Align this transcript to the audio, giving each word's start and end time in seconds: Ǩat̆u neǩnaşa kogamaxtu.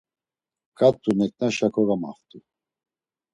Ǩat̆u 0.77 1.11
neǩnaşa 1.17 1.67
kogamaxtu. 1.73 2.37